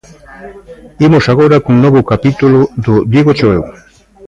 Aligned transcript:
Imos 1.07 1.25
agora 1.33 1.61
cun 1.63 1.77
novo 1.85 2.01
capítulo 2.11 2.59
do 2.85 2.95
DígochoEu. 3.13 3.63